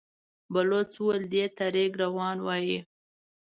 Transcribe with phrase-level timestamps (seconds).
[0.53, 2.79] بلوڅ وويل: دې ته رېګ روان وايي.